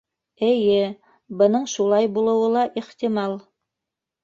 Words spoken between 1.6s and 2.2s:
шулай